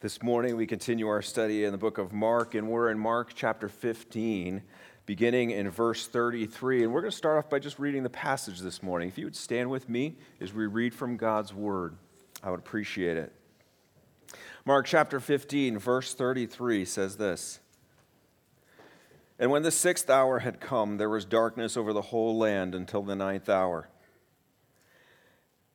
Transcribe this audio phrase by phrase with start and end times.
[0.00, 3.30] This morning we continue our study in the book of Mark, and we're in Mark
[3.34, 4.60] chapter 15,
[5.06, 6.84] beginning in verse 33.
[6.84, 9.08] And we're going to start off by just reading the passage this morning.
[9.08, 11.96] If you would stand with me as we read from God's word,
[12.42, 13.32] I would appreciate it.
[14.66, 17.60] Mark chapter 15, verse 33 says this
[19.38, 23.02] And when the sixth hour had come, there was darkness over the whole land until
[23.02, 23.88] the ninth hour.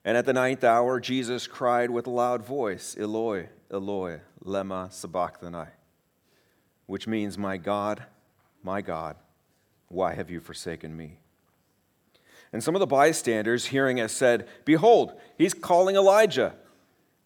[0.05, 5.67] And at the ninth hour, Jesus cried with a loud voice, Eloi, Eloi, lema sabachthani,
[6.87, 8.03] which means, My God,
[8.63, 9.15] my God,
[9.87, 11.17] why have you forsaken me?
[12.53, 16.53] And some of the bystanders, hearing it, said, Behold, he's calling Elijah.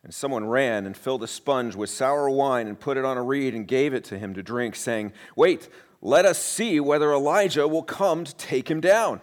[0.04, 3.24] And someone ran and filled a sponge with sour wine and put it on a
[3.24, 5.68] reed and gave it to him to drink, saying, Wait,
[6.00, 9.20] let us see whether Elijah will come to take him down.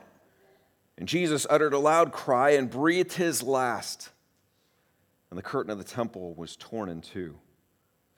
[0.99, 4.11] And Jesus uttered a loud cry and breathed his last.
[5.33, 7.39] And the curtain of the temple was torn in two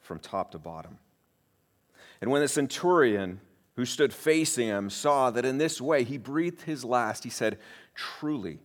[0.01, 0.99] from top to bottom.
[2.21, 3.41] And when the centurion
[3.77, 7.61] who stood facing him saw that in this way he breathed his last, he said,
[7.95, 8.59] Truly,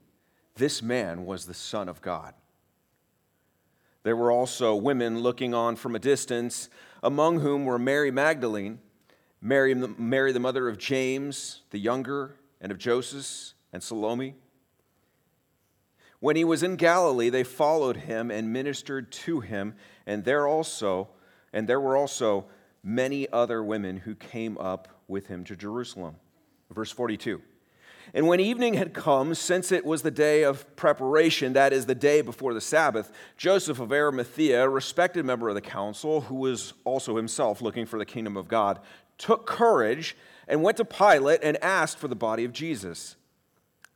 [0.56, 2.34] this man was the Son of God.
[4.02, 6.72] There were also women looking on from a distance,
[7.04, 8.80] among whom were Mary Magdalene,
[9.40, 14.34] Mary, Mary the mother of James the younger, and of Joseph and Salome.
[16.20, 19.76] When he was in Galilee, they followed him and ministered to him,
[20.06, 21.10] and there also,
[21.54, 22.46] and there were also
[22.84, 26.16] many other women who came up with him to Jerusalem.
[26.72, 27.42] Verse 42.
[28.14, 31.96] And when evening had come, since it was the day of preparation, that is, the
[31.96, 36.74] day before the Sabbath, Joseph of Arimathea, a respected member of the council, who was
[36.86, 38.80] also himself looking for the kingdom of God,
[39.18, 43.16] took courage and went to Pilate and asked for the body of Jesus.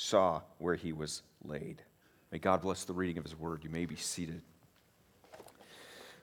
[0.00, 1.82] saw where he was laid.
[2.32, 3.62] May God bless the reading of his word.
[3.62, 4.40] You may be seated.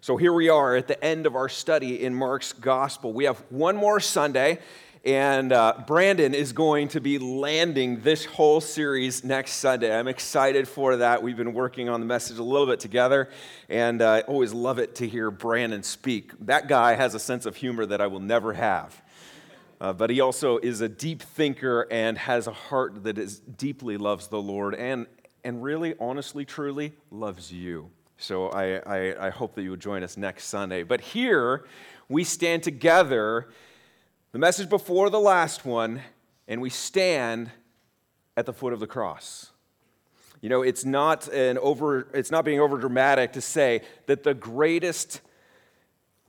[0.02, 3.14] So here we are at the end of our study in Mark's gospel.
[3.14, 4.60] We have one more Sunday,
[5.06, 9.96] and uh, Brandon is going to be landing this whole series next Sunday.
[9.96, 11.22] I'm excited for that.
[11.22, 13.30] We've been working on the message a little bit together,
[13.70, 16.32] and uh, I always love it to hear Brandon speak.
[16.48, 19.04] That guy has a sense of humor that I will never have.
[19.80, 23.98] Uh, but he also is a deep thinker and has a heart that is deeply
[23.98, 25.06] loves the Lord and,
[25.44, 27.92] and really, honestly, truly loves you.
[28.18, 30.82] So I, I, I hope that you will join us next Sunday.
[30.82, 31.66] But here
[32.10, 33.50] we stand together,
[34.32, 36.02] the message before the last one,
[36.48, 37.52] and we stand
[38.36, 39.52] at the foot of the cross.
[40.42, 44.34] You know, it's not an over it's not being over dramatic to say that the
[44.34, 45.22] greatest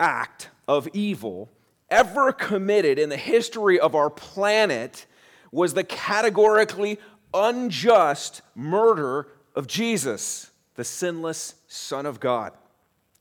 [0.01, 1.51] act of evil
[1.91, 5.07] ever committed in the history of our planet
[5.51, 6.99] was the categorically
[7.33, 12.53] unjust murder of Jesus, the sinless Son of God.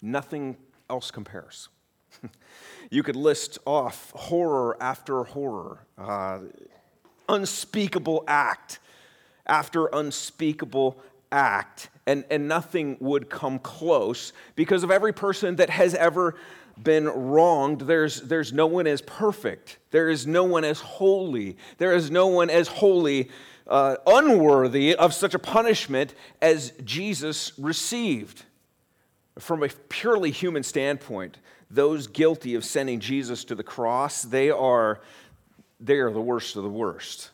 [0.01, 0.57] Nothing
[0.89, 1.69] else compares.
[2.91, 6.39] you could list off horror after horror, uh,
[7.29, 8.79] unspeakable act
[9.47, 10.97] after unspeakable
[11.31, 16.35] act, and, and nothing would come close because of every person that has ever
[16.83, 19.77] been wronged, there's, there's no one as perfect.
[19.91, 21.57] There is no one as holy.
[21.77, 23.29] There is no one as holy,
[23.67, 28.43] uh, unworthy of such a punishment as Jesus received.
[29.39, 31.38] From a purely human standpoint,
[31.69, 35.01] those guilty of sending Jesus to the cross, they are,
[35.79, 37.31] they are the worst of the worst.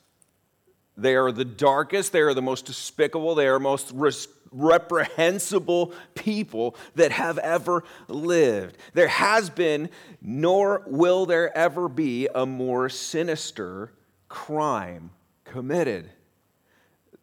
[0.95, 6.75] They are the darkest, they are the most despicable, they are most res- reprehensible people
[6.95, 8.77] that have ever lived.
[8.93, 9.89] There has been,
[10.21, 13.91] nor will there ever be, a more sinister
[14.29, 15.09] crime
[15.45, 16.09] committed.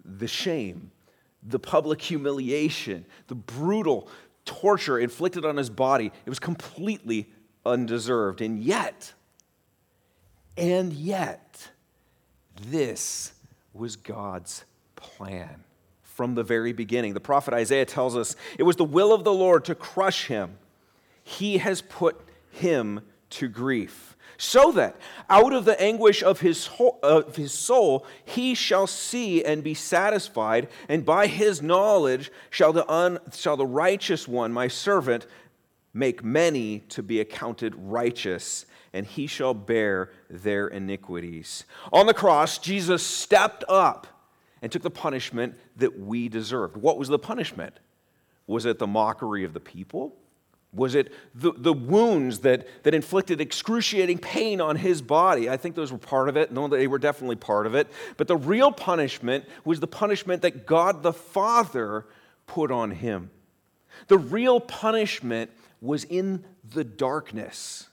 [0.05, 0.91] The shame,
[1.43, 4.09] the public humiliation, the brutal
[4.45, 7.31] torture inflicted on his body, it was completely
[7.65, 8.41] undeserved.
[8.41, 9.13] And yet,
[10.57, 11.71] and yet,
[12.69, 13.33] this
[13.73, 14.65] was God's
[14.97, 15.65] plan
[16.03, 17.15] from the very beginning.
[17.15, 20.59] The prophet Isaiah tells us it was the will of the Lord to crush him.
[21.23, 22.21] He has put
[22.51, 23.01] him
[23.31, 24.97] to grief, so that
[25.29, 26.69] out of the anguish of his,
[27.03, 32.91] of his soul he shall see and be satisfied, and by his knowledge shall the,
[32.91, 35.27] un, shall the righteous one, my servant,
[35.95, 41.65] make many to be accounted righteous, and he shall bear their iniquities.
[41.93, 44.07] On the cross, Jesus stepped up
[44.63, 46.77] and took the punishment that we deserved.
[46.77, 47.79] What was the punishment?
[48.47, 50.17] Was it the mockery of the people?
[50.73, 55.51] Was it the, the wounds that, that inflicted excruciating pain on his body?
[55.51, 56.53] I think those were part of it.
[56.53, 57.89] No, they were definitely part of it.
[58.17, 62.07] But the real punishment was the punishment that God the Father
[62.47, 63.31] put on him.
[64.07, 65.51] The real punishment
[65.81, 67.90] was in the darkness.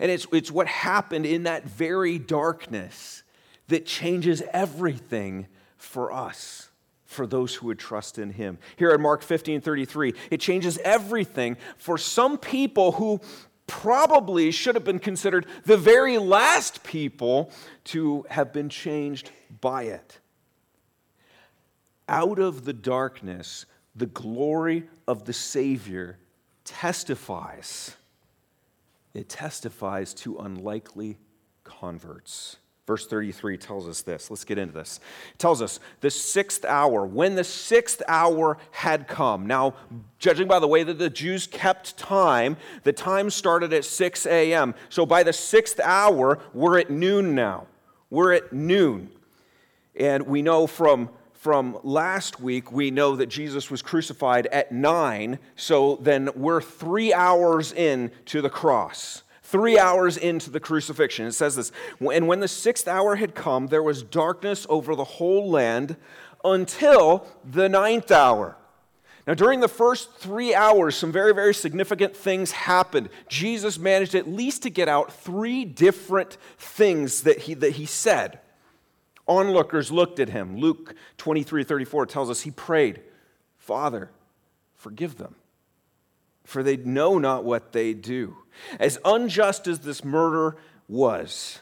[0.00, 3.22] And it's, it's what happened in that very darkness
[3.68, 5.46] that changes everything
[5.76, 6.68] for us
[7.04, 8.58] for those who would trust in him.
[8.76, 13.20] Here at Mark 15 33, it changes everything for some people who
[13.66, 17.50] probably should have been considered the very last people
[17.84, 19.30] to have been changed
[19.60, 20.18] by it.
[22.08, 26.18] Out of the darkness, the glory of the Savior
[26.64, 27.96] testifies.
[29.16, 31.16] It testifies to unlikely
[31.64, 32.56] converts.
[32.86, 34.30] Verse 33 tells us this.
[34.30, 35.00] Let's get into this.
[35.32, 39.46] It tells us the sixth hour, when the sixth hour had come.
[39.46, 39.74] Now,
[40.18, 44.74] judging by the way that the Jews kept time, the time started at 6 a.m.
[44.90, 47.66] So by the sixth hour, we're at noon now.
[48.10, 49.10] We're at noon.
[49.98, 55.38] And we know from, from last week, we know that Jesus was crucified at 9.
[55.54, 59.22] So then we're three hours in to the cross.
[59.42, 63.68] Three hours into the crucifixion, it says this And when the sixth hour had come,
[63.68, 65.96] there was darkness over the whole land
[66.44, 68.56] until the ninth hour.
[69.26, 73.08] Now, during the first three hours, some very, very significant things happened.
[73.28, 78.40] Jesus managed at least to get out three different things that he, that he said.
[79.28, 80.56] Onlookers looked at him.
[80.56, 83.00] Luke 23 34 tells us he prayed,
[83.56, 84.10] Father,
[84.76, 85.34] forgive them
[86.46, 88.36] for they know not what they do.
[88.78, 90.56] As unjust as this murder
[90.88, 91.58] was,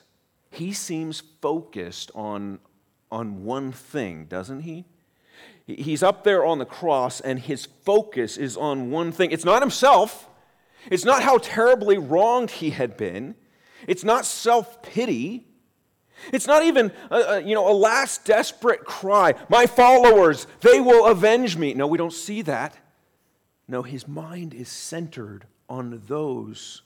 [0.51, 2.61] he seems focused on,
[3.11, 4.85] on one thing, doesn't he?
[5.67, 9.31] He's up there on the cross, and his focus is on one thing.
[9.31, 10.29] It's not himself,
[10.91, 13.35] it's not how terribly wronged he had been,
[13.89, 15.47] it's not self pity.
[16.33, 19.35] It's not even a, a, you know, a last desperate cry.
[19.49, 21.75] My followers, they will avenge me.
[21.75, 22.77] No, we don't see that.
[23.67, 26.83] No, his mind is centered on those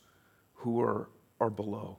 [0.55, 1.09] who are,
[1.41, 1.99] are below.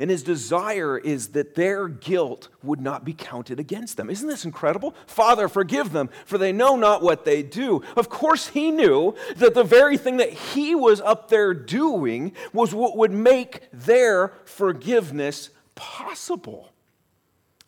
[0.00, 4.10] And his desire is that their guilt would not be counted against them.
[4.10, 4.94] Isn't this incredible?
[5.06, 7.82] Father, forgive them, for they know not what they do.
[7.96, 12.74] Of course, he knew that the very thing that he was up there doing was
[12.74, 16.72] what would make their forgiveness possible.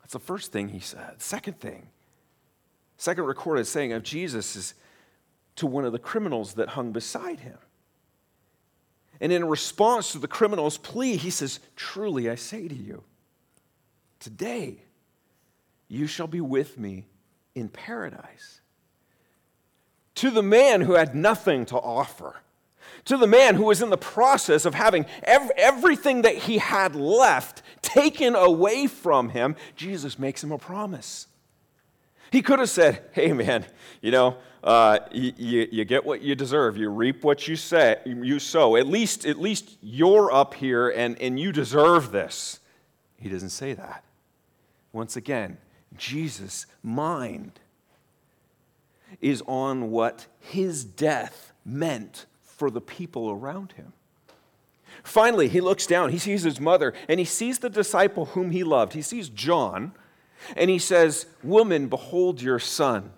[0.01, 1.23] That's the first thing he said.
[1.23, 1.89] Second thing,
[2.97, 4.75] second recorded saying of Jesus is
[5.57, 7.59] to one of the criminals that hung beside him.
[9.25, 13.03] And in response to the criminal's plea, he says, Truly I say to you,
[14.21, 14.83] today
[15.89, 17.07] you shall be with me
[17.55, 18.61] in paradise.
[20.17, 22.37] To the man who had nothing to offer,
[23.07, 27.63] to the man who was in the process of having everything that he had left
[27.81, 31.29] taken away from him, Jesus makes him a promise.
[32.35, 33.65] He could have said, Hey, man,
[34.03, 36.77] you know, uh, you, you, get what you deserve.
[36.77, 38.75] You reap what you, say, you sow.
[38.75, 42.59] At least, at least you're up here and, and you deserve this.
[43.21, 44.03] He doesn't say that.
[44.93, 45.59] Once again,
[45.97, 47.61] Jesus' mind
[49.21, 53.93] is on what his death meant for the people around him.
[55.05, 58.65] Finally, he looks down, he sees his mother, and he sees the disciple whom he
[58.65, 58.95] loved.
[58.95, 59.93] He sees John,
[60.57, 63.11] and he says, Woman, behold your son.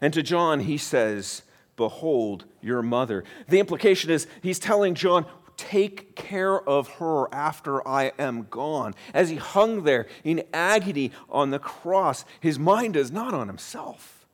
[0.00, 1.42] And to John, he says,
[1.76, 3.24] Behold your mother.
[3.48, 8.94] The implication is he's telling John, Take care of her after I am gone.
[9.12, 14.26] As he hung there in agony on the cross, his mind is not on himself,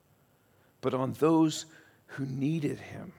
[0.81, 1.67] but on those
[2.07, 3.13] who needed him.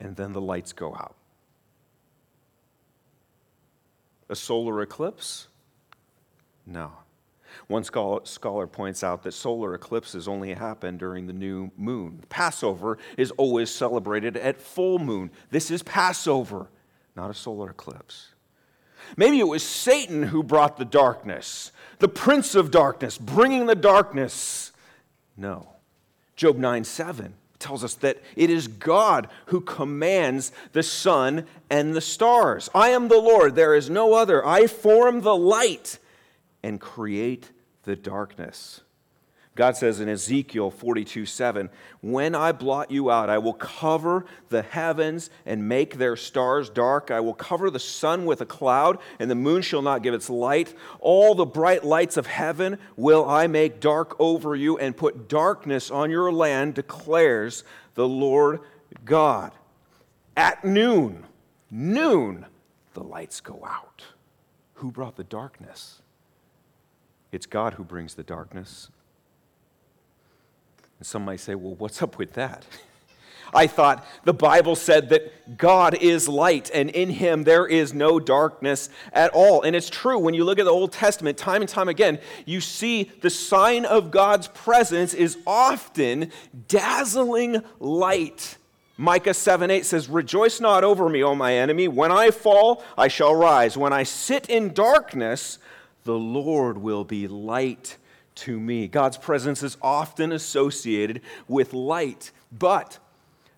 [0.00, 1.14] And then the lights go out.
[4.28, 5.46] A solar eclipse?
[6.66, 6.92] No.
[7.68, 12.22] One scholar points out that solar eclipses only happen during the new moon.
[12.28, 15.30] Passover is always celebrated at full moon.
[15.50, 16.68] This is Passover,
[17.14, 18.28] not a solar eclipse.
[19.16, 24.72] Maybe it was Satan who brought the darkness, the prince of darkness, bringing the darkness.
[25.36, 25.68] No.
[26.34, 32.00] Job 9 7 tells us that it is God who commands the sun and the
[32.00, 32.68] stars.
[32.74, 34.46] I am the Lord, there is no other.
[34.46, 35.98] I form the light
[36.66, 37.52] and create
[37.84, 38.80] the darkness.
[39.54, 41.70] God says in Ezekiel 42 7,
[42.00, 47.12] When I blot you out, I will cover the heavens and make their stars dark.
[47.12, 50.28] I will cover the sun with a cloud, and the moon shall not give its
[50.28, 50.74] light.
[50.98, 55.88] All the bright lights of heaven will I make dark over you and put darkness
[55.88, 57.62] on your land, declares
[57.94, 58.58] the Lord
[59.04, 59.52] God.
[60.36, 61.26] At noon,
[61.70, 62.44] noon,
[62.94, 64.02] the lights go out.
[64.74, 66.02] Who brought the darkness?
[67.32, 68.88] It's God who brings the darkness.
[70.98, 72.64] And some might say, well, what's up with that?
[73.54, 78.18] I thought the Bible said that God is light and in him there is no
[78.18, 79.62] darkness at all.
[79.62, 80.18] And it's true.
[80.18, 83.84] When you look at the Old Testament, time and time again, you see the sign
[83.84, 86.32] of God's presence is often
[86.68, 88.56] dazzling light.
[88.98, 91.86] Micah 7 8 says, Rejoice not over me, O my enemy.
[91.86, 93.76] When I fall, I shall rise.
[93.76, 95.58] When I sit in darkness,
[96.06, 97.98] the Lord will be light
[98.36, 98.88] to me.
[98.88, 102.98] God's presence is often associated with light, but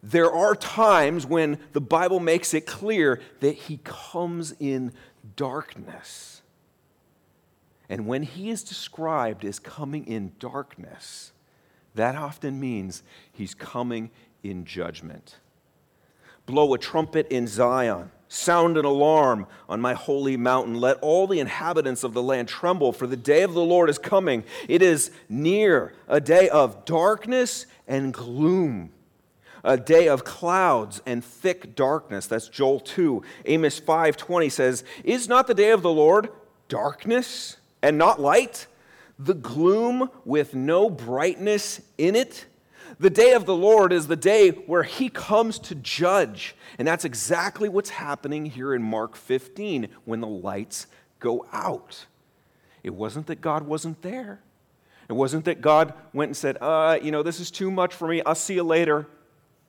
[0.02, 4.92] there are times when the Bible makes it clear that he comes in
[5.36, 6.42] darkness.
[7.88, 11.32] And when he is described as coming in darkness,
[11.94, 13.02] that often means
[13.32, 14.10] he's coming
[14.42, 15.36] in judgment.
[16.46, 18.10] Blow a trumpet in Zion.
[18.28, 20.74] Sound an alarm on my holy mountain.
[20.74, 23.98] Let all the inhabitants of the land tremble, for the day of the Lord is
[23.98, 24.44] coming.
[24.68, 28.92] It is near, a day of darkness and gloom,
[29.64, 32.26] a day of clouds and thick darkness.
[32.26, 33.22] That's Joel 2.
[33.46, 36.28] Amos 5:20 says, "Is not the day of the Lord
[36.68, 38.66] darkness and not light,
[39.18, 42.44] the gloom with no brightness in it?"
[43.00, 46.56] The day of the Lord is the day where he comes to judge.
[46.78, 50.88] And that's exactly what's happening here in Mark 15 when the lights
[51.20, 52.06] go out.
[52.82, 54.40] It wasn't that God wasn't there.
[55.08, 58.08] It wasn't that God went and said, uh, you know, this is too much for
[58.08, 58.20] me.
[58.26, 59.06] I'll see you later.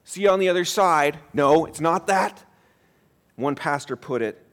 [0.04, 1.20] See you on the other side.
[1.34, 2.44] No, it's not that.
[3.36, 4.44] One pastor put it,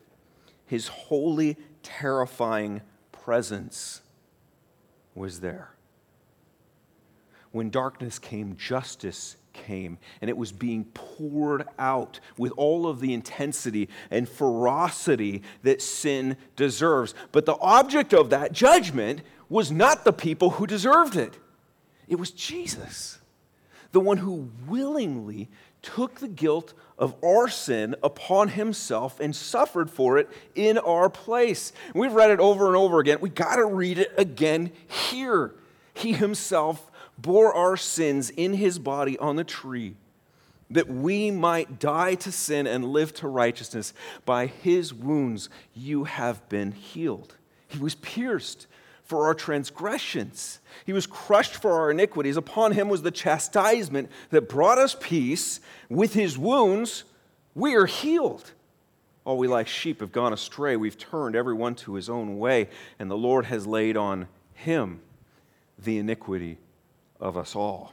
[0.67, 4.01] his holy, terrifying presence
[5.15, 5.76] was there.
[7.57, 13.15] When darkness came, justice came, and it was being poured out with all of the
[13.15, 17.15] intensity and ferocity that sin deserves.
[17.33, 21.39] But the object of that judgment was not the people who deserved it,
[22.07, 23.21] it was Jesus,
[23.93, 25.49] the one who willingly
[25.81, 31.73] took the guilt of our sin upon himself and suffered for it in our place.
[31.95, 33.17] We've read it over and over again.
[33.23, 35.55] We got to read it again here.
[35.95, 39.95] He himself bore our sins in his body on the tree,
[40.71, 43.93] that we might die to sin and live to righteousness.
[44.25, 47.37] By his wounds you have been healed.
[47.69, 48.67] He was pierced
[49.05, 52.37] for our transgressions, he was crushed for our iniquities.
[52.37, 55.61] Upon him was the chastisement that brought us peace.
[55.89, 57.05] With his wounds,
[57.55, 58.51] we are healed.
[59.25, 60.77] All we like sheep have gone astray.
[60.77, 62.69] We've turned everyone to his own way,
[62.99, 65.01] and the Lord has laid on him
[65.79, 66.59] the iniquity
[67.21, 67.93] of us all.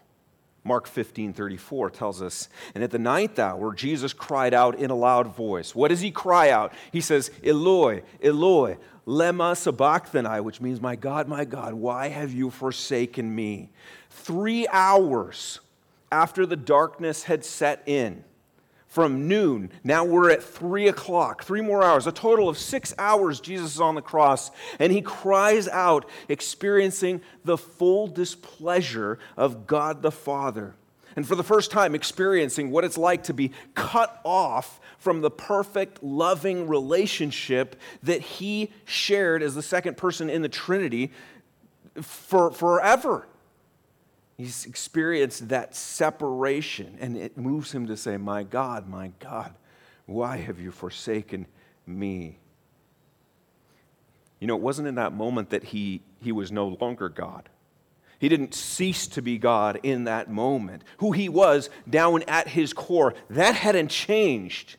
[0.65, 4.95] Mark 15, 34 tells us, and at the ninth hour, Jesus cried out in a
[4.95, 5.75] loud voice.
[5.75, 6.71] What does he cry out?
[6.91, 12.49] He says, Eloi, Eloi, lema sabachthani, which means, My God, my God, why have you
[12.49, 13.71] forsaken me?
[14.09, 15.59] Three hours
[16.11, 18.23] after the darkness had set in,
[18.93, 19.71] from noon.
[19.83, 23.39] Now we're at three o'clock, three more hours, a total of six hours.
[23.39, 30.03] Jesus is on the cross, and he cries out, experiencing the full displeasure of God
[30.03, 30.75] the Father.
[31.15, 35.31] And for the first time, experiencing what it's like to be cut off from the
[35.31, 41.11] perfect, loving relationship that he shared as the second person in the Trinity
[41.99, 43.27] for, forever.
[44.37, 49.53] He's experienced that separation, and it moves him to say, My God, my God,
[50.05, 51.45] why have you forsaken
[51.85, 52.39] me?
[54.39, 57.47] You know, it wasn't in that moment that he, he was no longer God.
[58.19, 60.83] He didn't cease to be God in that moment.
[60.97, 64.77] Who he was down at his core, that hadn't changed.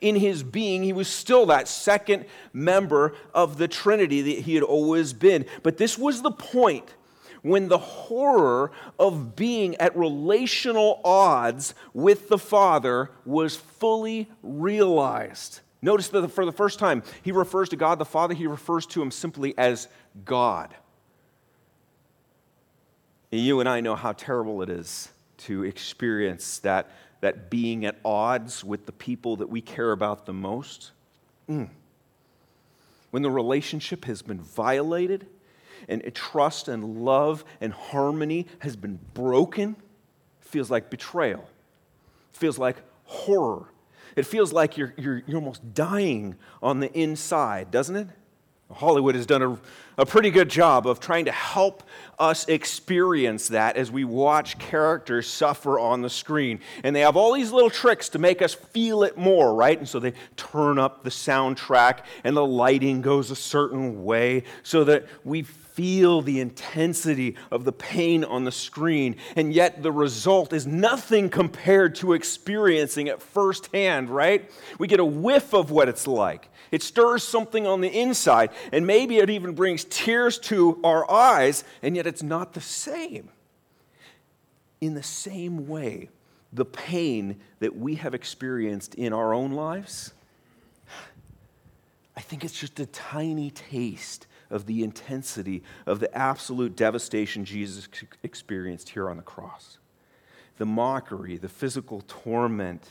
[0.00, 4.64] In his being, he was still that second member of the Trinity that he had
[4.64, 5.46] always been.
[5.62, 6.94] But this was the point
[7.42, 15.60] when the horror of being at relational odds with the Father was fully realized.
[15.82, 19.02] Notice that for the first time, he refers to God the Father, he refers to
[19.02, 19.88] him simply as
[20.24, 20.74] God.
[23.32, 28.62] You and I know how terrible it is to experience that, that being at odds
[28.62, 30.92] with the people that we care about the most.
[31.48, 31.68] Mm.
[33.10, 35.26] When the relationship has been violated,
[35.88, 39.76] and trust and love and harmony has been broken,
[40.40, 41.48] feels like betrayal,
[42.32, 43.66] feels like horror.
[44.16, 48.08] It feels like you're, you're, you're almost dying on the inside, doesn't it?
[48.72, 49.58] Hollywood has done a,
[49.98, 51.82] a pretty good job of trying to help
[52.18, 56.60] us experience that as we watch characters suffer on the screen.
[56.82, 59.78] And they have all these little tricks to make us feel it more, right?
[59.78, 64.84] And so they turn up the soundtrack and the lighting goes a certain way so
[64.84, 65.42] that we
[65.72, 69.16] feel the intensity of the pain on the screen.
[69.36, 74.50] And yet the result is nothing compared to experiencing it firsthand, right?
[74.78, 76.48] We get a whiff of what it's like.
[76.70, 81.64] It stirs something on the inside, and maybe it even brings tears to our eyes,
[81.82, 83.30] and yet it's not the same.
[84.80, 86.08] In the same way,
[86.52, 90.12] the pain that we have experienced in our own lives,
[92.16, 97.88] I think it's just a tiny taste of the intensity of the absolute devastation Jesus
[98.22, 99.78] experienced here on the cross.
[100.58, 102.86] The mockery, the physical torment,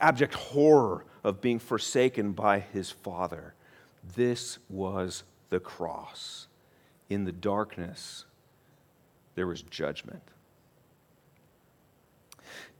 [0.00, 3.54] abject horror of being forsaken by his Father.
[4.16, 6.48] This was the cross.
[7.08, 8.24] In the darkness,
[9.34, 10.22] there was judgment.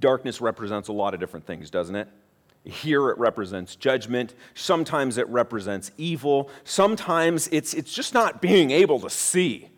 [0.01, 2.09] Darkness represents a lot of different things, doesn't it?
[2.65, 4.35] Here it represents judgment.
[4.55, 6.51] Sometimes it represents evil.
[6.65, 9.69] Sometimes it's, it's just not being able to see.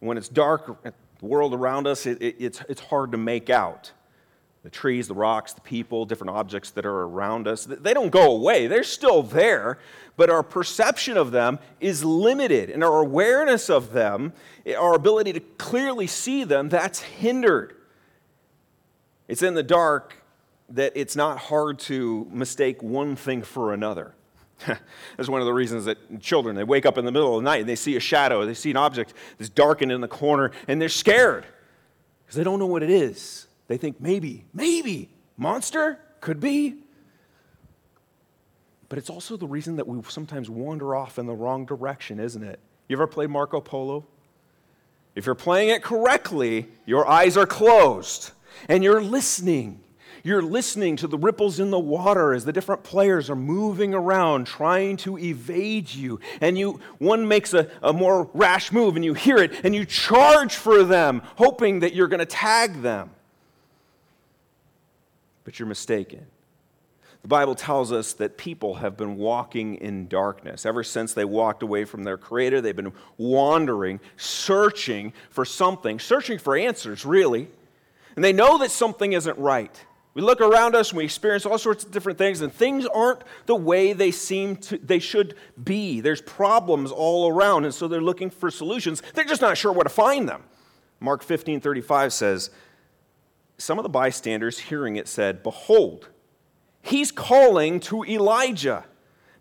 [0.00, 3.92] When it's dark, the world around us, it, it, it's, it's hard to make out
[4.62, 8.30] the trees, the rocks, the people, different objects that are around us, they don't go
[8.30, 8.68] away.
[8.68, 9.78] They're still there,
[10.16, 14.32] but our perception of them is limited, and our awareness of them,
[14.78, 17.74] our ability to clearly see them, that's hindered.
[19.26, 20.21] It's in the dark
[20.70, 24.14] that it's not hard to mistake one thing for another.
[25.16, 27.44] that's one of the reasons that children, they wake up in the middle of the
[27.44, 30.50] night and they see a shadow, they see an object that's darkened in the corner,
[30.68, 31.44] and they're scared
[32.24, 33.46] because they don't know what it is.
[33.68, 35.98] They think maybe, maybe, monster?
[36.20, 36.76] Could be.
[38.88, 42.42] But it's also the reason that we sometimes wander off in the wrong direction, isn't
[42.42, 42.60] it?
[42.88, 44.06] You ever played Marco Polo?
[45.14, 48.32] If you're playing it correctly, your eyes are closed
[48.68, 49.80] and you're listening
[50.22, 54.46] you're listening to the ripples in the water as the different players are moving around
[54.46, 56.20] trying to evade you.
[56.40, 59.84] And you one makes a, a more rash move and you hear it and you
[59.84, 63.10] charge for them, hoping that you're going to tag them.
[65.44, 66.26] But you're mistaken.
[67.22, 70.66] The Bible tells us that people have been walking in darkness.
[70.66, 76.38] Ever since they walked away from their Creator, they've been wandering, searching for something, searching
[76.38, 77.48] for answers, really.
[78.16, 79.84] And they know that something isn't right.
[80.14, 83.22] We look around us and we experience all sorts of different things, and things aren't
[83.46, 86.00] the way they seem to, they should be.
[86.00, 89.02] There's problems all around, and so they're looking for solutions.
[89.14, 90.44] They're just not sure where to find them.
[91.00, 92.50] Mark 15 35 says,
[93.56, 96.10] Some of the bystanders hearing it said, Behold,
[96.82, 98.84] he's calling to Elijah.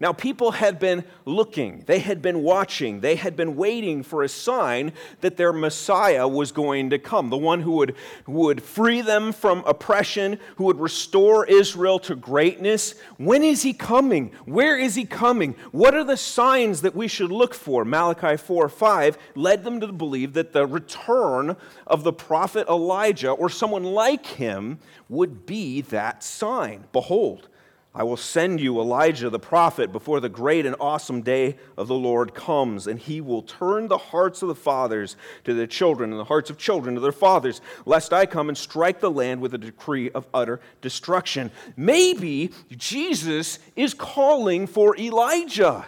[0.02, 4.28] Now, people had been looking, they had been watching, they had been waiting for a
[4.28, 9.32] sign that their Messiah was going to come, the one who would, would free them
[9.32, 12.96] from oppression, who would restore Israel to greatness.
[13.18, 14.32] When is he coming?
[14.46, 15.54] Where is he coming?
[15.72, 17.86] What are the signs that we should look for?
[17.86, 23.50] Malachi 4 5 led them to believe that the return of the prophet Elijah or
[23.50, 26.86] someone like him would be that sign.
[26.92, 27.50] Behold,
[27.94, 31.96] I will send you Elijah the prophet before the great and awesome day of the
[31.96, 36.20] Lord comes, and he will turn the hearts of the fathers to their children and
[36.20, 39.54] the hearts of children to their fathers, lest I come and strike the land with
[39.54, 41.52] a decree of utter destruction.
[41.76, 45.86] Maybe Jesus is calling for Elijah.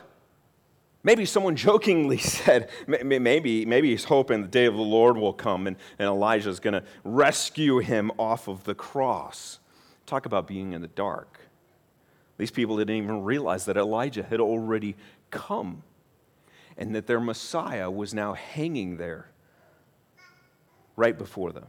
[1.04, 5.68] Maybe someone jokingly said, maybe, maybe he's hoping the day of the Lord will come
[5.68, 9.60] and, and Elijah is going to rescue him off of the cross.
[10.06, 11.40] Talk about being in the dark.
[12.38, 14.96] These people didn't even realize that Elijah had already
[15.30, 15.84] come
[16.78, 19.30] and that their Messiah was now hanging there
[20.96, 21.66] right before them.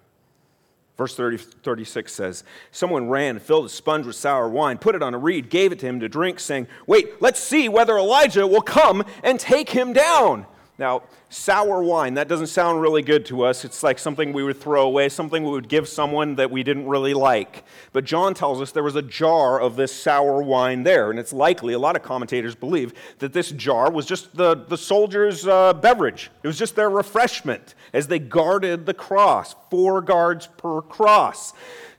[0.97, 5.13] Verse 30, 36 says, Someone ran, filled a sponge with sour wine, put it on
[5.13, 8.63] a reed, gave it to him to drink, saying, Wait, let's see whether Elijah will
[8.63, 10.47] come and take him down.
[10.77, 13.65] Now, sour wine, that doesn't sound really good to us.
[13.65, 16.89] It's like something we would throw away, something we would give someone that we didn't
[16.89, 17.63] really like.
[17.93, 21.33] But John tells us there was a jar of this sour wine there, and it's
[21.33, 25.75] likely, a lot of commentators believe, that this jar was just the, the soldiers' uh,
[25.75, 26.33] beverage.
[26.43, 31.53] It was just their refreshment as they guarded the cross, four guards per cross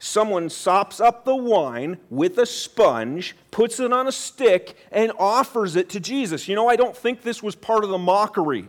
[0.06, 5.76] someone sops up the wine with a sponge, puts it on a stick, and offers
[5.76, 6.48] it to Jesus.
[6.48, 8.68] You know, I don't think this was part of the mockery.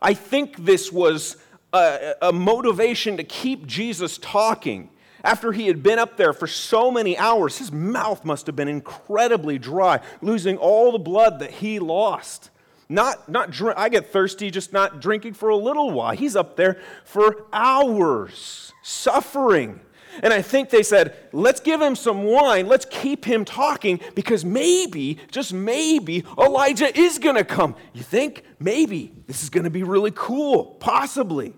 [0.00, 1.36] I think this was
[1.72, 4.90] a, a, motivation to keep Jesus talking.
[5.24, 8.68] After he had been up there for so many hours, his mouth must have been
[8.68, 12.50] incredibly dry, losing all the blood that he lost.
[12.88, 16.14] Not, not drink, I get thirsty just not drinking for a little while.
[16.14, 19.80] He's up there for hours, suffering.
[20.22, 24.44] And I think they said, let's give him some wine, let's keep him talking, because
[24.44, 27.74] maybe, just maybe, Elijah is going to come.
[27.92, 28.44] You think?
[28.58, 29.12] Maybe.
[29.26, 31.54] This is going to be really cool, possibly.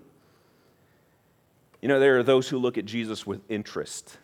[1.81, 4.17] You know, there are those who look at Jesus with interest.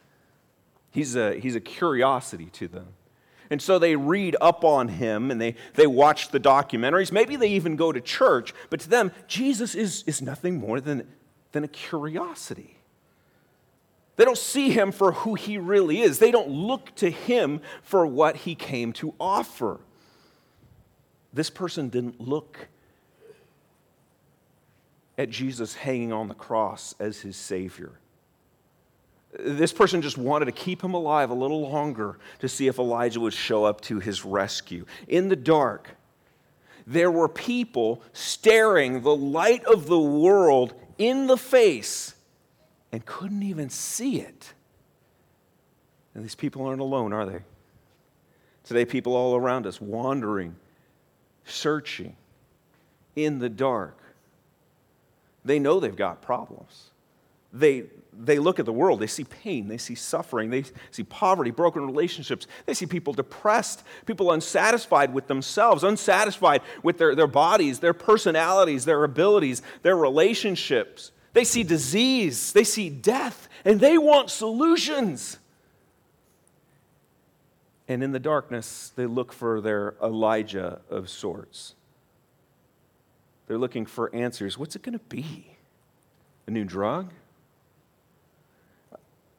[0.91, 2.87] He's a, he's a curiosity to them.
[3.49, 7.11] And so they read up on him and they, they watch the documentaries.
[7.11, 11.07] Maybe they even go to church, but to them, Jesus is, is nothing more than,
[11.51, 12.74] than a curiosity.
[14.15, 18.05] They don't see him for who he really is, they don't look to him for
[18.05, 19.79] what he came to offer.
[21.33, 22.69] This person didn't look
[25.17, 27.91] at Jesus hanging on the cross as his Savior.
[29.37, 33.19] This person just wanted to keep him alive a little longer to see if Elijah
[33.19, 34.85] would show up to his rescue.
[35.09, 35.97] In the dark,
[36.87, 42.14] there were people staring the light of the world in the face
[42.95, 44.53] and couldn't even see it.
[46.13, 47.39] And these people aren't alone, are they?
[48.63, 50.55] Today, people all around us wandering,
[51.43, 52.15] searching
[53.17, 53.99] in the dark.
[55.43, 56.91] They know they've got problems.
[57.51, 57.83] They,
[58.17, 61.85] they look at the world, they see pain, they see suffering, they see poverty, broken
[61.85, 67.93] relationships, they see people depressed, people unsatisfied with themselves, unsatisfied with their, their bodies, their
[67.93, 71.11] personalities, their abilities, their relationships.
[71.35, 75.37] They see disease, they see death, and they want solutions.
[77.87, 81.75] And in the darkness, they look for their Elijah of sorts.
[83.47, 84.57] They're looking for answers.
[84.57, 85.45] What's it going to be?
[86.47, 87.11] A new drug?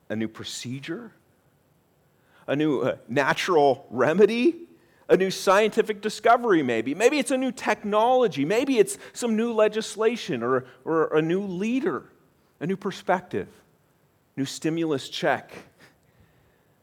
[0.08, 1.12] a new procedure,
[2.46, 4.65] a new uh, natural remedy,
[5.08, 6.94] a new scientific discovery, maybe.
[6.94, 8.44] Maybe it's a new technology.
[8.44, 12.04] Maybe it's some new legislation or, or a new leader,
[12.60, 13.48] a new perspective,
[14.36, 15.52] new stimulus check,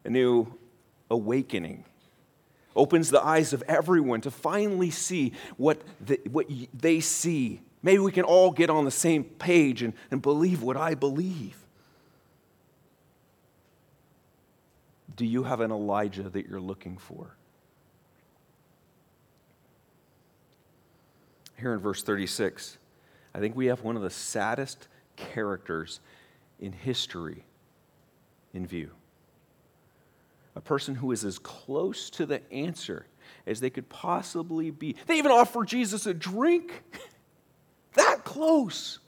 [0.05, 0.57] a new
[1.11, 1.83] awakening.
[2.75, 7.61] Opens the eyes of everyone to finally see what, the, what they see.
[7.83, 11.57] Maybe we can all get on the same page and, and believe what I believe.
[15.15, 17.35] Do you have an Elijah that you're looking for?
[21.63, 22.77] Here in verse 36,
[23.33, 26.01] I think we have one of the saddest characters
[26.59, 27.45] in history
[28.53, 28.89] in view.
[30.57, 33.05] A person who is as close to the answer
[33.47, 34.97] as they could possibly be.
[35.07, 36.83] They even offer Jesus a drink.
[37.93, 38.99] that close.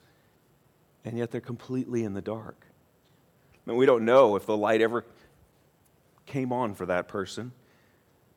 [1.04, 2.66] And yet they're completely in the dark.
[3.66, 5.04] Mean, we don't know if the light ever
[6.26, 7.52] came on for that person,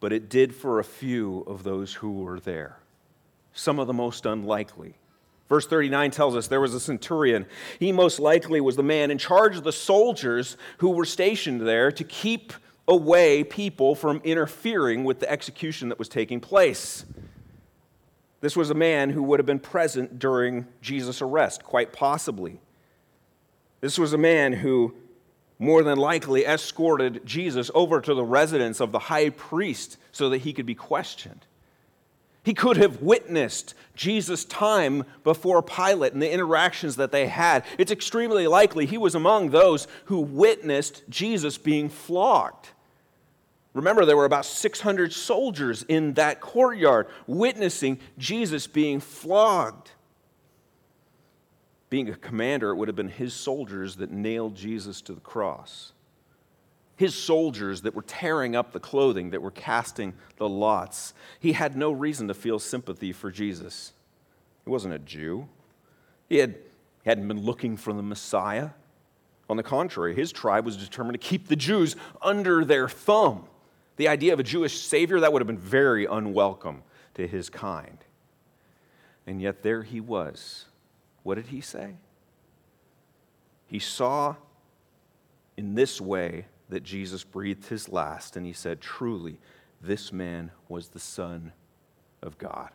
[0.00, 2.80] but it did for a few of those who were there,
[3.52, 4.94] some of the most unlikely.
[5.48, 7.46] Verse 39 tells us there was a centurion.
[7.78, 11.90] He most likely was the man in charge of the soldiers who were stationed there
[11.92, 12.52] to keep
[12.86, 17.04] away people from interfering with the execution that was taking place.
[18.40, 22.60] This was a man who would have been present during Jesus' arrest, quite possibly.
[23.80, 24.94] This was a man who
[25.58, 30.38] more than likely escorted Jesus over to the residence of the high priest so that
[30.38, 31.46] he could be questioned.
[32.48, 37.62] He could have witnessed Jesus' time before Pilate and the interactions that they had.
[37.76, 42.70] It's extremely likely he was among those who witnessed Jesus being flogged.
[43.74, 49.90] Remember, there were about 600 soldiers in that courtyard witnessing Jesus being flogged
[51.90, 55.92] being a commander, it would have been his soldiers that nailed Jesus to the cross.
[56.98, 61.14] His soldiers that were tearing up the clothing, that were casting the lots.
[61.40, 63.94] He had no reason to feel sympathy for Jesus.
[64.64, 65.48] He wasn't a Jew.
[66.28, 66.56] He, had,
[67.06, 68.70] hadn't been looking for the Messiah.
[69.48, 73.46] On the contrary, his tribe was determined to keep the Jews under their thumb.
[73.96, 76.82] The idea of a Jewish Savior, that would have been very unwelcome
[77.14, 77.96] to his kind.
[79.26, 80.66] And yet there he was
[81.28, 81.96] what did he say?
[83.66, 84.36] He saw
[85.58, 89.38] in this way that Jesus breathed his last, and he said, Truly,
[89.80, 91.52] this man was the Son
[92.22, 92.70] of God.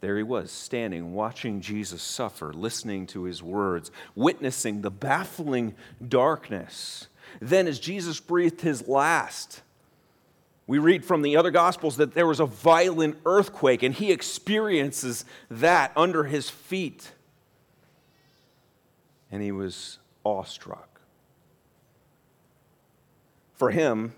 [0.00, 5.74] There he was, standing, watching Jesus suffer, listening to his words, witnessing the baffling
[6.06, 7.08] darkness.
[7.40, 9.62] Then, as Jesus breathed his last,
[10.68, 15.24] We read from the other Gospels that there was a violent earthquake, and he experiences
[15.48, 17.12] that under his feet.
[19.30, 20.95] And he was awestruck.
[23.56, 24.12] For him,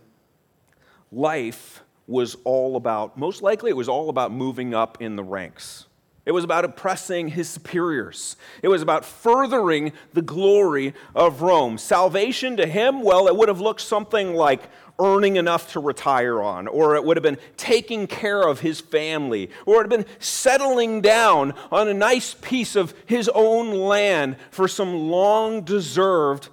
[1.12, 5.86] life was all about, most likely, it was all about moving up in the ranks.
[6.26, 8.36] It was about oppressing his superiors.
[8.62, 11.78] It was about furthering the glory of Rome.
[11.78, 16.66] Salvation to him, well, it would have looked something like earning enough to retire on,
[16.66, 20.14] or it would have been taking care of his family, or it would have been
[20.18, 26.48] settling down on a nice piece of his own land for some long deserved,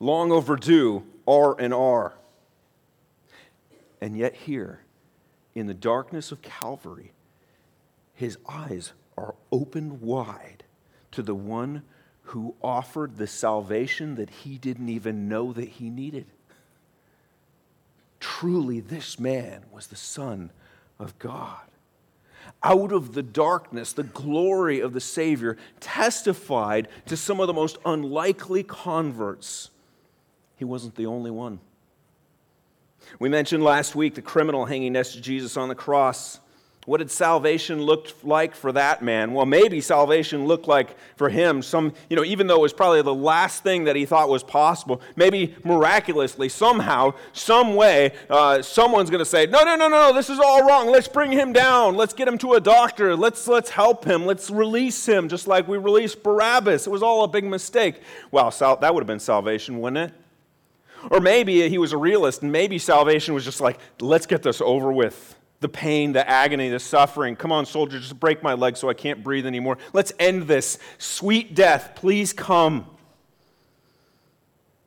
[0.00, 2.14] long overdue R&R.
[4.00, 4.80] And yet, here,
[5.54, 7.12] in the darkness of Calvary,
[8.14, 10.64] his eyes are opened wide
[11.12, 11.82] to the one
[12.22, 16.26] who offered the salvation that he didn't even know that he needed.
[18.20, 20.50] Truly, this man was the Son
[20.98, 21.58] of God.
[22.62, 27.78] Out of the darkness, the glory of the Savior testified to some of the most
[27.84, 29.70] unlikely converts.
[30.56, 31.60] He wasn't the only one.
[33.18, 36.40] We mentioned last week the criminal hanging next to Jesus on the cross.
[36.86, 39.34] What did salvation look like for that man?
[39.34, 43.02] Well, maybe salvation looked like for him some, you know, even though it was probably
[43.02, 49.10] the last thing that he thought was possible, maybe miraculously, somehow, some way, uh, someone's
[49.10, 50.88] going to say, no, no, no, no, this is all wrong.
[50.88, 51.96] Let's bring him down.
[51.96, 53.14] Let's get him to a doctor.
[53.14, 54.24] Let's, let's help him.
[54.24, 56.86] Let's release him, just like we released Barabbas.
[56.86, 58.00] It was all a big mistake.
[58.30, 60.19] Well, sal- that would have been salvation, wouldn't it?
[61.10, 64.60] Or maybe he was a realist, and maybe salvation was just like, let's get this
[64.60, 65.36] over with.
[65.60, 67.36] The pain, the agony, the suffering.
[67.36, 69.78] Come on, soldier, just break my leg so I can't breathe anymore.
[69.92, 70.78] Let's end this.
[70.98, 72.86] Sweet death, please come.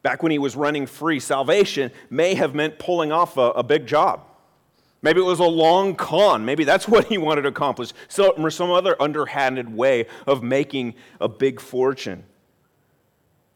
[0.01, 3.87] Back when he was running free, salvation may have meant pulling off a, a big
[3.87, 4.25] job.
[5.01, 6.45] Maybe it was a long con.
[6.45, 7.91] Maybe that's what he wanted to accomplish.
[8.07, 12.23] So, or some other underhanded way of making a big fortune.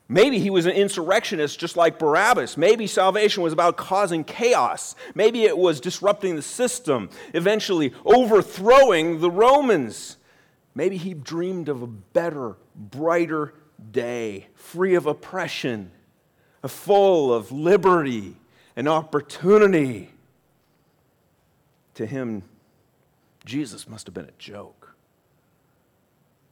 [0.10, 2.56] Maybe he was an insurrectionist just like Barabbas.
[2.56, 4.96] Maybe salvation was about causing chaos.
[5.14, 10.16] Maybe it was disrupting the system, eventually overthrowing the Romans.
[10.74, 13.54] Maybe he dreamed of a better, brighter
[13.92, 15.92] day, free of oppression,
[16.66, 18.38] full of liberty
[18.76, 20.12] and opportunity.
[21.96, 22.44] To him,
[23.44, 24.77] Jesus must have been a joke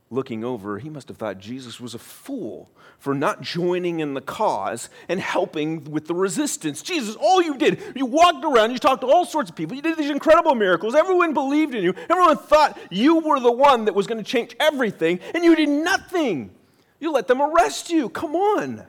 [0.09, 4.21] looking over, he must have thought Jesus was a fool for not joining in the
[4.21, 6.81] cause and helping with the resistance.
[6.81, 9.81] Jesus, all you did, you walked around, you talked to all sorts of people, you
[9.81, 13.95] did these incredible miracles, everyone believed in you, everyone thought you were the one that
[13.95, 16.51] was going to change everything, and you did nothing.
[16.99, 18.09] You let them arrest you.
[18.09, 18.85] Come on.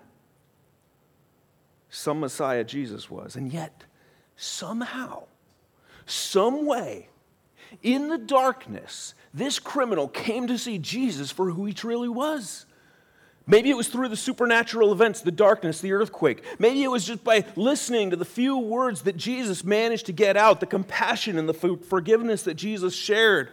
[1.88, 3.85] Some Messiah Jesus was, and yet,
[4.37, 5.24] somehow,
[6.05, 7.09] some way,
[7.83, 12.64] in the darkness, this criminal came to see Jesus for who he truly was.
[13.46, 16.42] Maybe it was through the supernatural events, the darkness, the earthquake.
[16.59, 20.38] Maybe it was just by listening to the few words that Jesus managed to get
[20.38, 23.51] out, the compassion and the forgiveness that Jesus shared.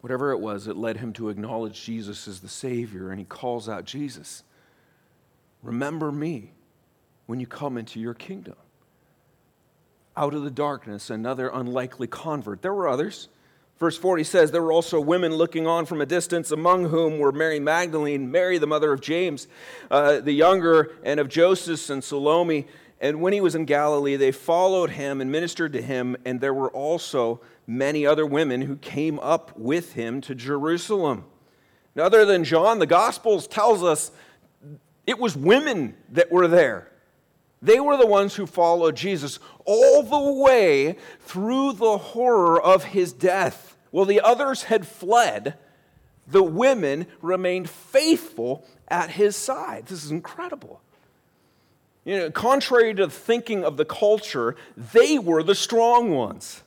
[0.00, 3.68] Whatever it was, it led him to acknowledge Jesus as the Savior, and he calls
[3.68, 4.44] out, Jesus,
[5.62, 6.52] remember me
[7.26, 8.56] when you come into your kingdom
[10.16, 12.62] out of the darkness, another unlikely convert.
[12.62, 13.28] There were others.
[13.78, 17.32] Verse 40 says, There were also women looking on from a distance, among whom were
[17.32, 19.48] Mary Magdalene, Mary, the mother of James,
[19.90, 22.66] uh, the younger, and of Joseph and Salome.
[23.00, 26.52] And when he was in Galilee, they followed him and ministered to him, and there
[26.52, 31.24] were also many other women who came up with him to Jerusalem.
[31.94, 34.10] Now, other than John, the Gospels tells us
[35.06, 36.90] it was women that were there.
[37.62, 43.12] They were the ones who followed Jesus all the way through the horror of his
[43.12, 43.76] death.
[43.90, 45.58] While the others had fled,
[46.26, 49.86] the women remained faithful at his side.
[49.86, 50.80] This is incredible.
[52.04, 56.62] You know, contrary to the thinking of the culture, they were the strong ones.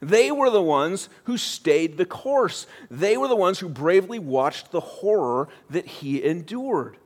[0.00, 2.66] They were the ones who stayed the course.
[2.90, 6.96] They were the ones who bravely watched the horror that he endured.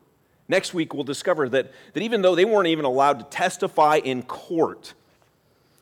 [0.48, 4.22] Next week, we'll discover that, that even though they weren't even allowed to testify in
[4.22, 4.94] court,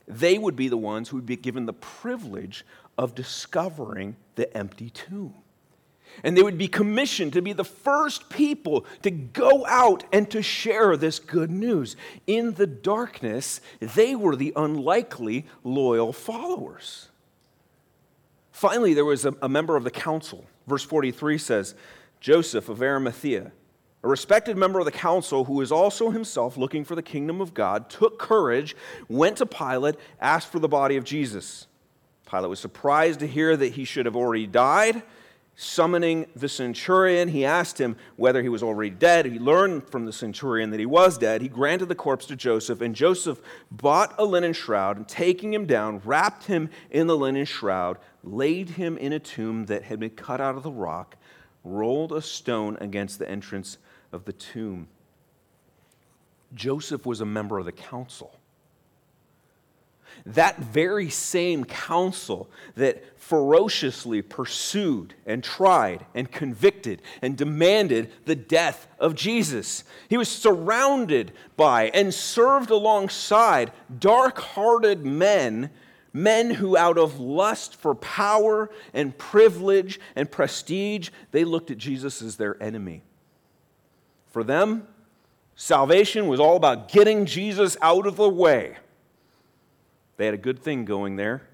[0.08, 2.64] they would be the ones who would be given the privilege
[2.98, 5.34] of discovering the empty tomb.
[6.24, 10.42] And they would be commissioned to be the first people to go out and to
[10.42, 11.94] share this good news.
[12.26, 17.08] In the darkness, they were the unlikely loyal followers.
[18.50, 20.46] Finally, there was a, a member of the council.
[20.66, 21.74] Verse 43 says
[22.20, 23.52] Joseph of Arimathea
[24.06, 27.52] a respected member of the council who was also himself looking for the kingdom of
[27.52, 28.76] God, took courage,
[29.08, 31.66] went to Pilate, asked for the body of Jesus.
[32.24, 35.02] Pilate was surprised to hear that he should have already died.
[35.56, 39.26] Summoning the centurion, he asked him whether he was already dead.
[39.26, 41.42] He learned from the centurion that he was dead.
[41.42, 43.40] He granted the corpse to Joseph, and Joseph
[43.72, 48.70] bought a linen shroud and, taking him down, wrapped him in the linen shroud, laid
[48.70, 51.16] him in a tomb that had been cut out of the rock,
[51.64, 53.78] rolled a stone against the entrance
[54.12, 54.88] of the tomb.
[56.54, 58.38] Joseph was a member of the council.
[60.24, 68.86] That very same council that ferociously pursued and tried and convicted and demanded the death
[68.98, 69.84] of Jesus.
[70.08, 75.70] He was surrounded by and served alongside dark hearted men
[76.16, 82.22] men who, out of lust for power and privilege and prestige, they looked at Jesus
[82.22, 83.02] as their enemy.
[84.36, 84.86] For them,
[85.54, 88.76] salvation was all about getting Jesus out of the way.
[90.18, 91.48] They had a good thing going there,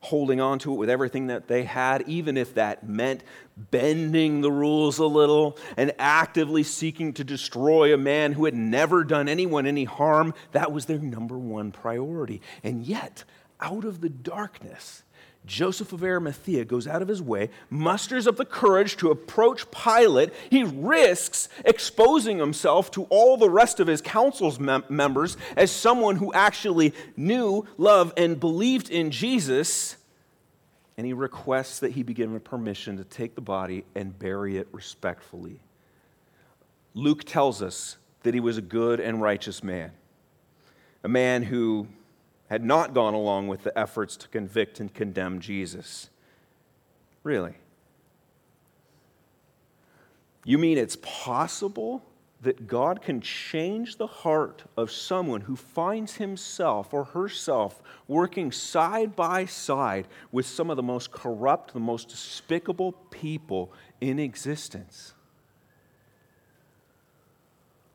[0.00, 3.24] holding on to it with everything that they had, even if that meant
[3.56, 9.02] bending the rules a little and actively seeking to destroy a man who had never
[9.02, 10.34] done anyone any harm.
[10.52, 12.42] That was their number one priority.
[12.62, 13.24] And yet,
[13.60, 15.04] out of the darkness,
[15.46, 20.32] Joseph of Arimathea goes out of his way, musters up the courage to approach Pilate.
[20.48, 26.16] He risks exposing himself to all the rest of his council's mem- members as someone
[26.16, 29.96] who actually knew, loved, and believed in Jesus.
[30.96, 34.68] And he requests that he be given permission to take the body and bury it
[34.72, 35.60] respectfully.
[36.94, 39.92] Luke tells us that he was a good and righteous man,
[41.02, 41.88] a man who
[42.48, 46.10] had not gone along with the efforts to convict and condemn Jesus.
[47.22, 47.54] Really?
[50.44, 52.04] You mean it's possible
[52.42, 59.16] that God can change the heart of someone who finds himself or herself working side
[59.16, 65.13] by side with some of the most corrupt, the most despicable people in existence?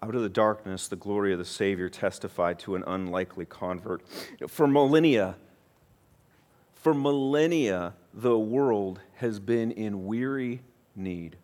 [0.10, 4.02] Out of the darkness, the glory of the Savior testified to an unlikely convert.
[4.48, 5.36] For millennia,
[6.74, 10.64] for millennia, the world has been in weary
[10.96, 11.38] need.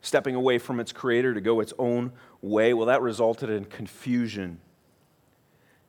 [0.00, 4.60] Stepping away from its creator to go its own way, well, that resulted in confusion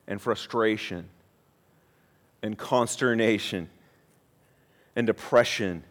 [0.08, 1.10] and frustration
[2.42, 3.70] and consternation
[4.96, 5.84] and depression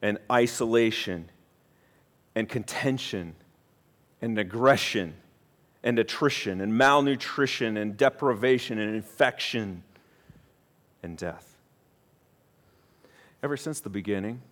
[0.00, 1.28] and isolation
[2.36, 3.34] and contention
[4.20, 5.14] and aggression
[5.82, 9.82] and attrition and malnutrition and deprivation and infection
[11.02, 11.56] and death.
[13.42, 14.42] Ever since the beginning,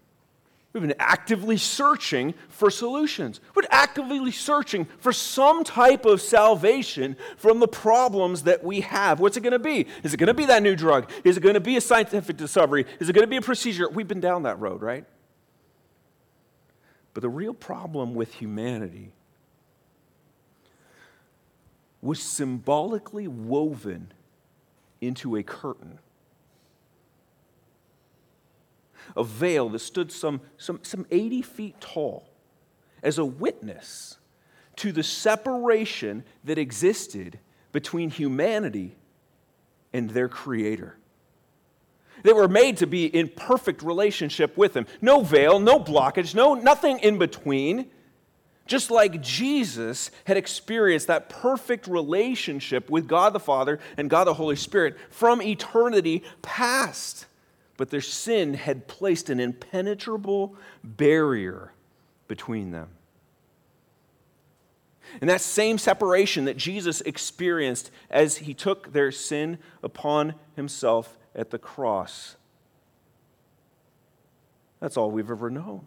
[0.73, 3.41] we've been actively searching for solutions.
[3.55, 9.19] We're actively searching for some type of salvation from the problems that we have.
[9.19, 9.87] What's it going to be?
[10.05, 11.11] Is it going to be that new drug?
[11.25, 12.87] Is it going to be a scientific discovery?
[13.01, 13.89] Is it going to be a procedure?
[13.89, 15.05] We've been down that road, right?
[17.15, 19.13] But the real problem with humanity
[22.07, 24.13] was symbolically woven
[25.01, 25.99] into a curtain.
[29.17, 32.29] A veil that stood some, some, some 80 feet tall
[33.03, 34.19] as a witness
[34.77, 37.39] to the separation that existed
[37.73, 38.97] between humanity
[39.93, 40.97] and their Creator.
[42.23, 44.87] They were made to be in perfect relationship with Him.
[45.01, 47.91] No veil, no blockage, no, nothing in between.
[48.67, 54.35] Just like Jesus had experienced that perfect relationship with God the Father and God the
[54.35, 57.27] Holy Spirit from eternity past.
[57.77, 61.73] But their sin had placed an impenetrable barrier
[62.27, 62.89] between them.
[65.21, 71.51] And that same separation that Jesus experienced as he took their sin upon himself at
[71.51, 72.37] the cross.
[74.81, 75.85] That's all we've ever known.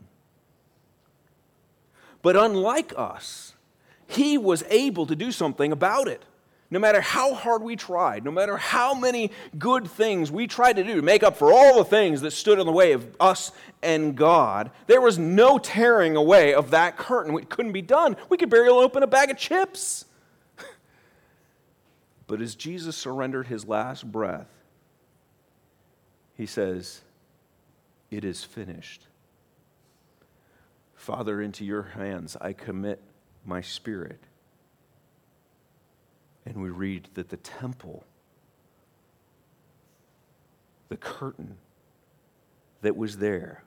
[2.21, 3.53] But unlike us,
[4.07, 6.23] he was able to do something about it.
[6.71, 10.83] No matter how hard we tried, no matter how many good things we tried to
[10.83, 13.51] do to make up for all the things that stood in the way of us
[13.81, 17.35] and God, there was no tearing away of that curtain.
[17.39, 18.17] It couldn't be done.
[18.29, 20.05] We could barely open a bag of chips.
[22.27, 24.49] but as Jesus surrendered his last breath,
[26.37, 27.01] he says,
[28.11, 29.01] It is finished.
[31.09, 33.01] Father, into your hands I commit
[33.43, 34.19] my spirit.
[36.45, 38.05] And we read that the temple,
[40.89, 41.57] the curtain
[42.83, 43.63] that was there,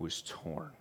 [0.00, 0.72] was torn.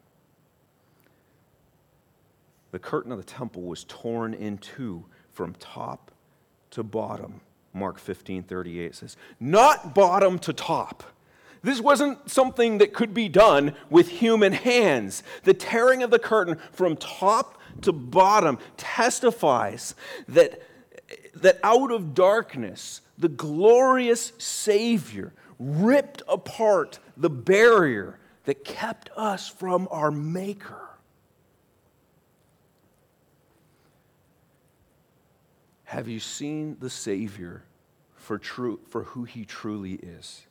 [2.72, 6.10] the curtain of the temple was torn in two from top
[6.72, 7.42] to bottom.
[7.72, 11.04] Mark 15 38 says, Not bottom to top.
[11.64, 15.22] This wasn't something that could be done with human hands.
[15.44, 19.94] The tearing of the curtain from top to bottom testifies
[20.28, 20.62] that,
[21.36, 29.88] that out of darkness, the glorious Savior ripped apart the barrier that kept us from
[29.92, 30.90] our Maker.
[35.84, 37.64] Have you seen the Savior
[38.16, 40.48] for, true, for who he truly is?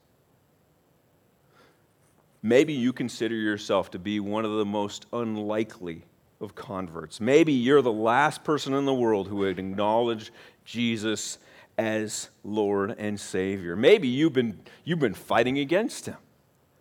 [2.43, 6.05] Maybe you consider yourself to be one of the most unlikely
[6.41, 7.21] of converts.
[7.21, 10.33] Maybe you're the last person in the world who would acknowledge
[10.65, 11.39] Jesus
[11.77, 13.77] as Lord and Savior.
[13.77, 16.17] Maybe you've been, you've been fighting against him,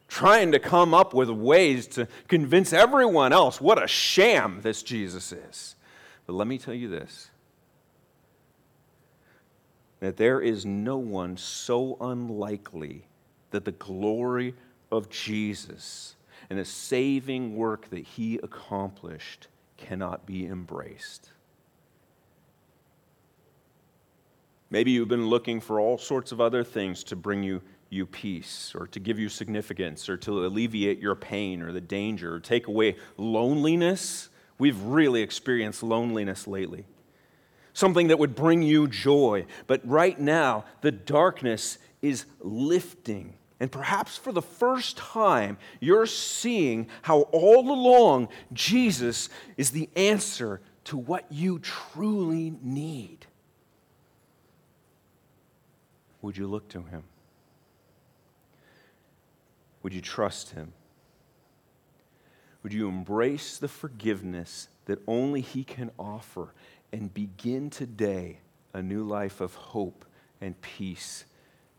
[0.07, 5.31] trying to come up with ways to convince everyone else what a sham this Jesus
[5.33, 5.75] is.
[6.25, 7.29] But let me tell you this
[9.99, 13.05] that there is no one so unlikely
[13.51, 14.53] that the glory
[14.91, 16.15] of Jesus
[16.49, 21.29] and the saving work that he accomplished cannot be embraced.
[24.69, 28.73] Maybe you've been looking for all sorts of other things to bring you, you peace,
[28.75, 32.67] or to give you significance, or to alleviate your pain or the danger, or take
[32.67, 34.29] away loneliness.
[34.59, 36.85] We've really experienced loneliness lately
[37.79, 39.45] something that would bring you joy.
[39.65, 43.35] But right now, the darkness is lifting.
[43.59, 50.61] And perhaps for the first time, you're seeing how all along Jesus is the answer
[50.85, 53.25] to what you truly need.
[56.21, 57.03] Would you look to him?
[59.83, 60.73] Would you trust him?
[62.63, 66.53] Would you embrace the forgiveness that only he can offer
[66.91, 68.39] and begin today
[68.73, 70.05] a new life of hope
[70.41, 71.25] and peace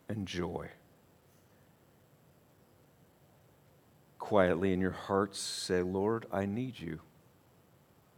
[0.09, 0.69] and joy.
[4.21, 7.01] Quietly in your hearts, say, Lord, I need you.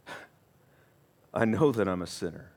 [1.33, 2.51] I know that I'm a sinner.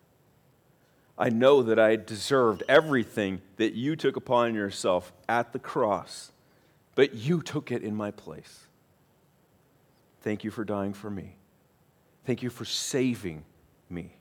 [1.17, 6.33] I know that I deserved everything that you took upon yourself at the cross,
[6.95, 8.67] but you took it in my place.
[10.21, 11.37] Thank you for dying for me.
[12.27, 13.45] Thank you for saving
[13.89, 14.17] me.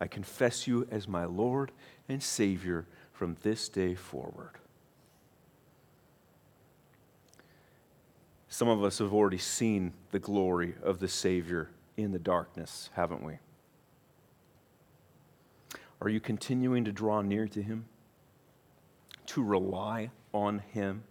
[0.00, 1.70] I confess you as my Lord
[2.08, 4.58] and Savior from this day forward.
[8.56, 13.22] Some of us have already seen the glory of the Savior in the darkness, haven't
[13.22, 13.34] we?
[16.00, 17.84] Are you continuing to draw near to Him?
[19.26, 21.04] To rely on Him?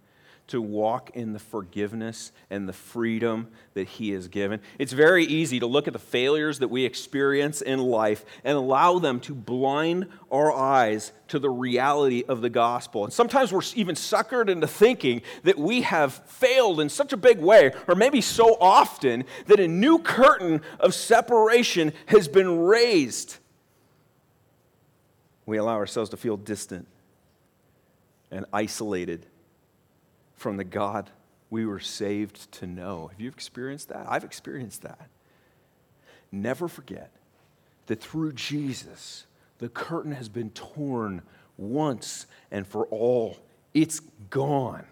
[0.47, 4.59] To walk in the forgiveness and the freedom that He has given.
[4.77, 8.99] It's very easy to look at the failures that we experience in life and allow
[8.99, 13.05] them to blind our eyes to the reality of the gospel.
[13.05, 17.39] And sometimes we're even suckered into thinking that we have failed in such a big
[17.39, 23.37] way, or maybe so often, that a new curtain of separation has been raised.
[25.47, 26.87] We allow ourselves to feel distant
[28.31, 29.25] and isolated
[30.35, 31.09] from the God
[31.49, 33.07] we were saved to know.
[33.07, 34.05] Have you experienced that?
[34.09, 35.09] I've experienced that.
[36.31, 37.11] Never forget
[37.87, 39.25] that through Jesus,
[39.59, 41.21] the curtain has been torn
[41.57, 43.37] once and for all.
[43.73, 44.85] It's gone.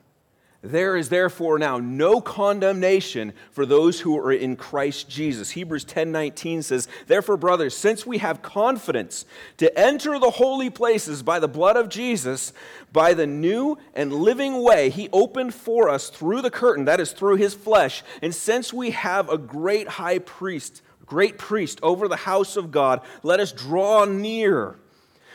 [0.66, 5.50] There is therefore now no condemnation for those who are in Christ Jesus.
[5.50, 9.26] Hebrews 10:19 says, "Therefore brothers, since we have confidence
[9.58, 12.54] to enter the holy places by the blood of Jesus,
[12.94, 17.12] by the new and living way he opened for us through the curtain, that is
[17.12, 22.16] through his flesh, and since we have a great high priest, great priest over the
[22.16, 24.76] house of God, let us draw near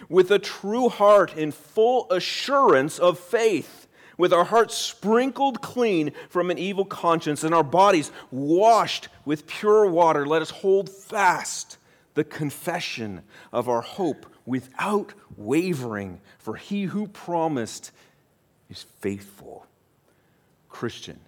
[0.09, 3.78] with a true heart in full assurance of faith."
[4.19, 9.89] With our hearts sprinkled clean from an evil conscience and our bodies washed with pure
[9.89, 11.79] water, let us hold fast
[12.14, 17.93] the confession of our hope without wavering, for he who promised
[18.69, 19.66] is faithful.
[20.69, 21.21] Christian,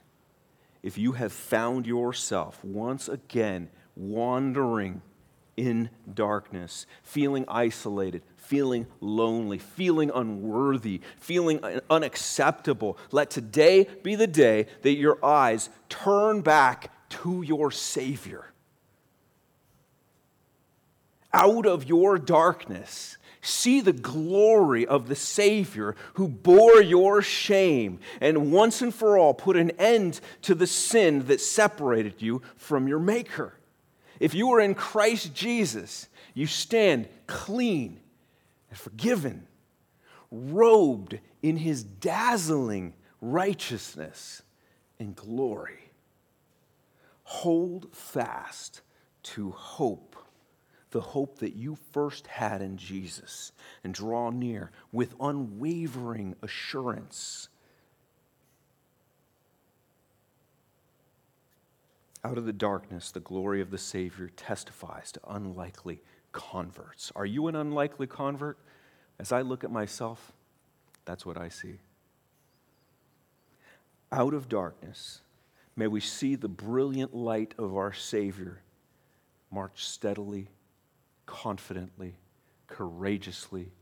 [0.83, 5.03] if you have found yourself once again wandering
[5.57, 12.99] in darkness, feeling isolated, feeling lonely, feeling unworthy, feeling unacceptable.
[13.13, 18.53] Let today be the day that your eyes turn back to your Savior.
[21.33, 28.51] Out of your darkness, see the glory of the Savior who bore your shame and
[28.51, 32.99] once and for all put an end to the sin that separated you from your
[32.99, 33.55] Maker.
[34.19, 38.01] If you are in Christ Jesus, you stand clean
[38.71, 39.47] and forgiven,
[40.31, 44.43] robed in his dazzling righteousness
[44.99, 45.91] and glory.
[47.25, 48.81] Hold fast
[49.23, 50.17] to hope,
[50.91, 53.53] the hope that you first had in Jesus,
[53.85, 57.49] and draw near with unwavering assurance.
[62.23, 66.03] Out of the darkness, the glory of the Savior testifies to unlikely
[66.33, 67.13] converts.
[67.15, 68.59] Are you an unlikely convert?
[69.19, 70.33] As I look at myself,
[71.05, 71.81] that's what I see.
[74.13, 75.21] Out of darkness,
[75.77, 78.63] may we see the brilliant light of our Savior
[79.51, 80.49] march steadily,
[81.27, 82.17] confidently,
[82.67, 83.73] courageously,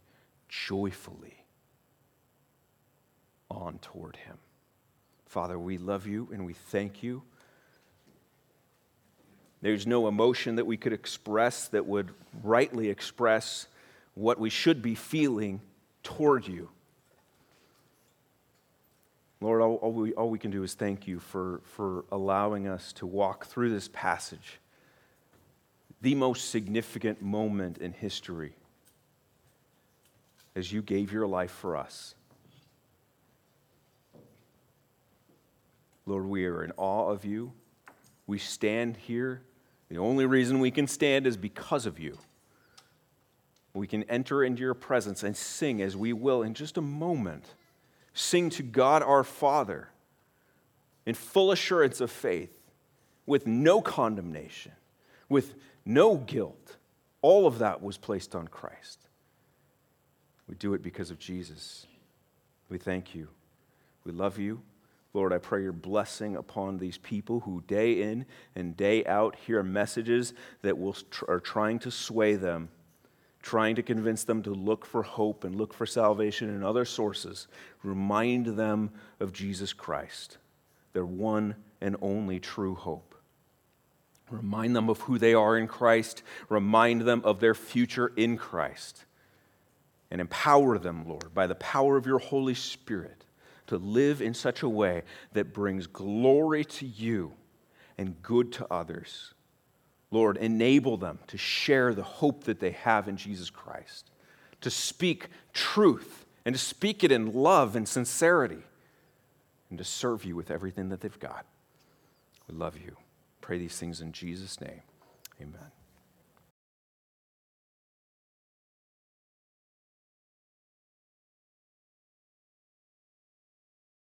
[0.48, 1.44] joyfully
[3.50, 4.38] on toward Him.
[5.26, 7.22] Father, we love you and we thank you.
[9.60, 12.10] There's no emotion that we could express that would
[12.42, 13.66] rightly express
[14.14, 15.60] what we should be feeling
[16.02, 16.68] toward you.
[19.40, 22.92] Lord, all, all, we, all we can do is thank you for, for allowing us
[22.94, 24.58] to walk through this passage,
[26.02, 28.54] the most significant moment in history,
[30.56, 32.14] as you gave your life for us.
[36.06, 37.52] Lord, we are in awe of you.
[38.26, 39.42] We stand here.
[39.88, 42.18] The only reason we can stand is because of you.
[43.74, 47.54] We can enter into your presence and sing as we will in just a moment
[48.12, 49.88] sing to God our Father
[51.06, 52.54] in full assurance of faith,
[53.24, 54.72] with no condemnation,
[55.28, 56.76] with no guilt.
[57.22, 59.08] All of that was placed on Christ.
[60.46, 61.86] We do it because of Jesus.
[62.68, 63.28] We thank you.
[64.04, 64.60] We love you.
[65.14, 69.62] Lord, I pray your blessing upon these people who day in and day out hear
[69.62, 70.96] messages that will,
[71.26, 72.68] are trying to sway them
[73.42, 77.48] trying to convince them to look for hope and look for salvation in other sources,
[77.82, 78.90] remind them
[79.20, 80.38] of Jesus Christ,
[80.92, 83.14] their one and only true hope.
[84.30, 89.04] Remind them of who they are in Christ, remind them of their future in Christ,
[90.10, 93.17] and empower them, Lord, by the power of your Holy Spirit
[93.68, 95.02] to live in such a way
[95.32, 97.32] that brings glory to you
[97.96, 99.34] and good to others.
[100.10, 104.10] Lord, enable them to share the hope that they have in Jesus Christ,
[104.60, 108.62] to speak truth and to speak it in love and sincerity,
[109.68, 111.44] and to serve you with everything that they've got.
[112.48, 112.96] We love you.
[113.42, 114.80] Pray these things in Jesus' name.
[115.40, 115.77] Amen.